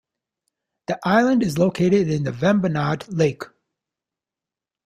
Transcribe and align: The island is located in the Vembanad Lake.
The 0.87 0.97
island 1.03 1.43
is 1.43 1.59
located 1.59 2.09
in 2.09 2.23
the 2.23 2.31
Vembanad 2.31 3.05
Lake. 3.15 3.43